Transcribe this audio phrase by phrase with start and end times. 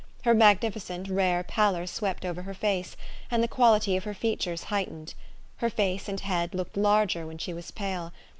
[0.23, 2.97] Her magnificent, rare pallor swept over her face,
[3.29, 5.13] and the quality of her features heightened.
[5.57, 8.11] Her face and head looked larger when she was pale.